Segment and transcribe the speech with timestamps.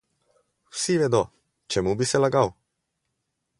[0.77, 1.21] Vsi vedo,
[1.71, 2.53] čemu bi se lagal?